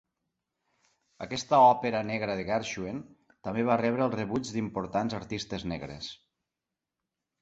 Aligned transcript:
Aquesta 1.25 1.59
òpera 1.65 1.99
negra 2.07 2.37
de 2.39 2.45
Gershwin 2.49 3.01
també 3.49 3.67
va 3.69 3.77
rebre 3.85 4.07
el 4.07 4.15
rebuig 4.15 4.53
d'importants 4.57 5.17
artistes 5.23 5.67
negres. 5.75 6.11